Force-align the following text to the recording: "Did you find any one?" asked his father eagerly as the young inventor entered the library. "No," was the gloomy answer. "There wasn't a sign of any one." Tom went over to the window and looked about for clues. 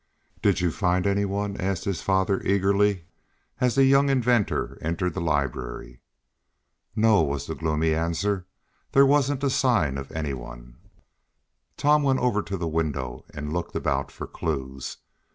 "Did 0.41 0.61
you 0.61 0.71
find 0.71 1.05
any 1.05 1.25
one?" 1.25 1.55
asked 1.57 1.85
his 1.85 2.01
father 2.01 2.41
eagerly 2.41 3.05
as 3.59 3.75
the 3.75 3.83
young 3.85 4.09
inventor 4.09 4.79
entered 4.81 5.13
the 5.13 5.21
library. 5.21 6.01
"No," 6.95 7.21
was 7.21 7.45
the 7.45 7.53
gloomy 7.53 7.93
answer. 7.93 8.47
"There 8.93 9.05
wasn't 9.05 9.43
a 9.43 9.51
sign 9.51 9.99
of 9.99 10.11
any 10.11 10.33
one." 10.33 10.79
Tom 11.77 12.01
went 12.01 12.17
over 12.17 12.41
to 12.41 12.57
the 12.57 12.67
window 12.67 13.25
and 13.31 13.53
looked 13.53 13.75
about 13.75 14.11
for 14.11 14.25
clues. 14.25 14.97